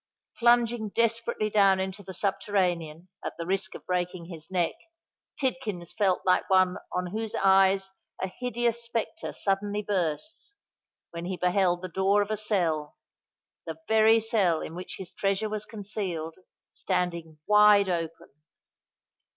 Plunging 0.39 0.89
desperately 0.89 1.51
down 1.51 1.79
into 1.79 2.01
the 2.01 2.11
subterranean, 2.15 3.07
at 3.23 3.37
the 3.37 3.45
risk 3.45 3.75
of 3.75 3.85
breaking 3.85 4.25
his 4.25 4.49
neck, 4.49 4.73
Tidkins 5.39 5.91
felt 5.95 6.23
like 6.25 6.49
one 6.49 6.77
on 6.91 7.11
whose 7.11 7.35
eyes 7.35 7.91
a 8.19 8.27
hideous 8.27 8.83
spectre 8.83 9.31
suddenly 9.31 9.83
bursts, 9.83 10.55
when 11.11 11.25
he 11.25 11.37
beheld 11.37 11.83
the 11.83 11.87
door 11.87 12.23
of 12.23 12.31
a 12.31 12.37
cell—the 12.37 13.77
very 13.87 14.19
cell 14.19 14.59
in 14.61 14.73
which 14.73 14.95
his 14.97 15.13
treasure 15.13 15.49
was 15.49 15.67
concealed—standing 15.67 17.37
wide 17.45 17.87
open! 17.87 18.31